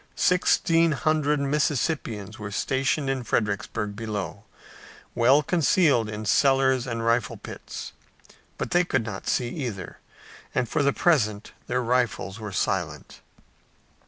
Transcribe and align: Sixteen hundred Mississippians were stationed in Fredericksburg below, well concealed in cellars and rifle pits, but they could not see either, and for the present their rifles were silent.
Sixteen 0.15 0.93
hundred 0.93 1.39
Mississippians 1.39 2.39
were 2.39 2.49
stationed 2.49 3.07
in 3.07 3.23
Fredericksburg 3.23 3.95
below, 3.95 4.45
well 5.13 5.43
concealed 5.43 6.09
in 6.09 6.25
cellars 6.25 6.87
and 6.87 7.05
rifle 7.05 7.37
pits, 7.37 7.93
but 8.57 8.71
they 8.71 8.83
could 8.83 9.05
not 9.05 9.27
see 9.27 9.49
either, 9.49 9.99
and 10.55 10.67
for 10.67 10.81
the 10.81 10.91
present 10.91 11.51
their 11.67 11.83
rifles 11.83 12.39
were 12.39 12.51
silent. 12.51 13.21